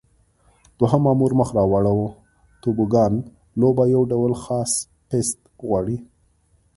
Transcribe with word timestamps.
دوهم 0.77 1.01
مامور 1.05 1.31
مخ 1.39 1.49
را 1.57 1.63
واړاوه: 1.71 2.07
توبوګان 2.61 3.13
لوبه 3.59 3.83
یو 3.93 4.01
ډول 4.11 4.33
خاص 4.43 4.71
پېست 5.09 5.39
غواړي. 5.67 5.97